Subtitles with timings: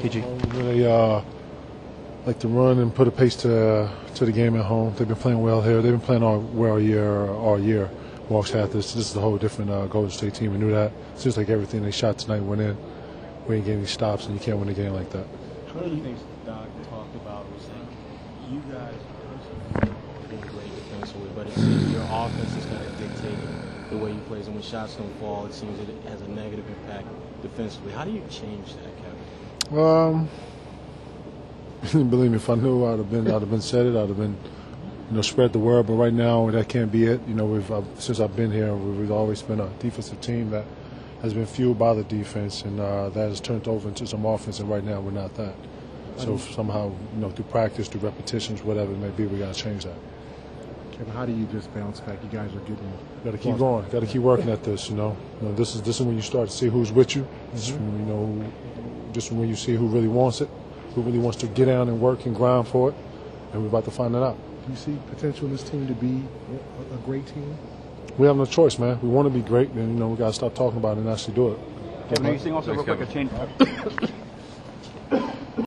[0.00, 0.52] KG.
[0.54, 1.22] They uh,
[2.24, 4.94] like to run and put a pace to to the game at home.
[4.96, 5.82] They've been playing well here.
[5.82, 7.90] They've been playing all well year all year.
[8.28, 8.94] Walks had this.
[8.94, 10.52] This is a whole different uh, Golden State team.
[10.52, 10.92] We knew that.
[11.16, 12.76] Seems like everything they shot tonight went in.
[13.46, 15.26] We ain't getting any stops, and you can't win a game like that.
[15.74, 18.94] One of the things Doc talked about was that you guys
[19.26, 19.96] personally
[20.30, 24.20] have great defensively, but it seems your offense is kind of dictating the way you
[24.20, 24.38] play.
[24.38, 27.06] And when shots don't fall, it seems it has a negative impact
[27.42, 27.92] defensively.
[27.92, 28.92] How do you change that,
[29.68, 29.78] Kevin?
[29.78, 30.28] Um,
[32.10, 33.96] believe me, if I knew, I'd have been, I'd have been said it.
[33.96, 34.36] I'd have been,
[35.10, 35.86] you know, spread the word.
[35.86, 37.20] But right now, that can't be it.
[37.26, 40.64] You know, we've uh, since I've been here, we've always been a defensive team that
[41.22, 44.60] has been fueled by the defense, and uh, that has turned over into some offense.
[44.60, 45.54] And right now, we're not that.
[46.16, 49.62] So somehow, you know, through practice, through repetitions, whatever it may be, we got to
[49.62, 49.94] change that.
[51.00, 52.22] Kevin, how do you just bounce back?
[52.22, 52.92] You guys are getting.
[53.24, 53.88] Got to keep going.
[53.88, 54.90] Got to keep working at this.
[54.90, 57.16] You know, you know, this is this is when you start to see who's with
[57.16, 57.26] you.
[57.54, 58.52] This is when, you know,
[59.12, 60.50] just when you see who really wants it,
[60.94, 62.94] who really wants to get down and work and grind for it,
[63.52, 64.36] and we're about to find that out.
[64.66, 66.22] Do you see potential in this team to be
[66.90, 67.56] a, a great team?
[68.18, 69.00] We have no choice, man.
[69.00, 71.00] We want to be great, then you know we got to stop talking about it
[71.00, 71.58] and actually do it.
[72.10, 73.30] Kevin, are you seeing also real quick a change?